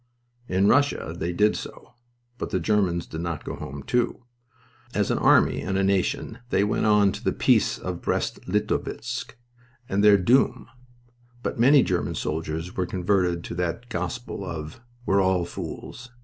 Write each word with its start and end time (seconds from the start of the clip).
In 0.47 0.65
Russia 0.67 1.13
they 1.15 1.31
did 1.31 1.55
so, 1.55 1.93
but 2.39 2.49
the 2.49 2.59
Germans 2.59 3.05
did 3.05 3.21
not 3.21 3.43
go 3.45 3.55
home, 3.55 3.83
too. 3.83 4.23
As 4.95 5.11
an 5.11 5.19
army 5.19 5.61
and 5.61 5.77
a 5.77 5.83
nation 5.83 6.39
they 6.49 6.63
went 6.63 6.87
on 6.87 7.11
to 7.11 7.23
the 7.23 7.31
Peace 7.31 7.77
of 7.77 8.01
Brest 8.01 8.39
Litovsk 8.47 9.35
and 9.87 10.03
their 10.03 10.17
doom. 10.17 10.65
But 11.43 11.59
many 11.59 11.83
German 11.83 12.15
soldiers 12.15 12.75
were 12.75 12.87
converted 12.87 13.43
to 13.43 13.55
that 13.57 13.89
gospel 13.89 14.43
of 14.43 14.81
"We're 15.05 15.21
all 15.21 15.45
fools!" 15.45 16.09